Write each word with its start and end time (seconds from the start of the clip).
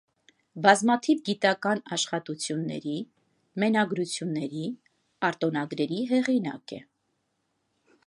Բազմաթիվ 0.65 1.19
գիտական 1.29 1.81
աշխատությունների, 1.97 2.97
մենագրությունների, 3.65 4.67
արտոնագրերի 5.31 6.05
հեղինակ 6.15 6.79
է։ 6.81 6.85